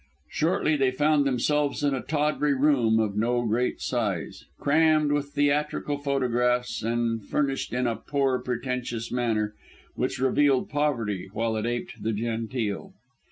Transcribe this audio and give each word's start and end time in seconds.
Shortly 0.31 0.75
they 0.77 0.89
found 0.89 1.25
themselves 1.27 1.83
in 1.83 1.93
a 1.93 2.01
tawdry 2.01 2.55
room 2.55 2.99
of 2.99 3.15
no 3.15 3.45
great 3.45 3.79
size, 3.81 4.45
crammed 4.57 5.11
with 5.11 5.29
theatrical 5.33 5.99
photographs 5.99 6.81
and 6.81 7.23
furnished 7.23 7.71
in 7.71 7.85
a 7.85 7.97
poor, 7.97 8.39
pretentious 8.39 9.11
manner, 9.11 9.53
which 9.93 10.17
revealed 10.17 10.69
poverty, 10.71 11.29
while 11.33 11.55
it 11.55 11.67
aped 11.67 12.01
the 12.01 12.13
genteel. 12.13 12.93